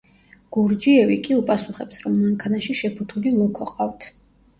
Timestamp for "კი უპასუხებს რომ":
1.27-2.15